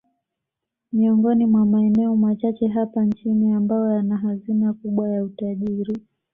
[0.91, 5.97] Miongoni mwa maeneo machache hapa nchini ambayo yana hazina kubwa ya utajiri